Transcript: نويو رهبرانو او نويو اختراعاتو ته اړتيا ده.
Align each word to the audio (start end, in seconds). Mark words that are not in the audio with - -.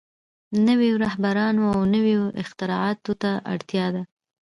نويو 0.65 0.95
رهبرانو 1.05 1.61
او 1.75 1.79
نويو 1.93 2.23
اختراعاتو 2.41 3.11
ته 3.21 3.31
اړتيا 3.53 3.87
ده. 3.95 4.01